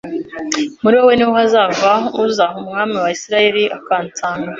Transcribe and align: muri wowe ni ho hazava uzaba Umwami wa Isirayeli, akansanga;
muri 0.83 0.95
wowe 0.99 1.13
ni 1.15 1.25
ho 1.27 1.31
hazava 1.39 1.91
uzaba 2.23 2.55
Umwami 2.63 2.95
wa 3.03 3.09
Isirayeli, 3.15 3.63
akansanga; 3.77 4.49